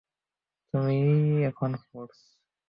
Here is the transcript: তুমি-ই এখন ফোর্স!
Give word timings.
তুমি-ই 0.73 1.09
এখন 1.49 1.71
ফোর্স! 1.83 2.19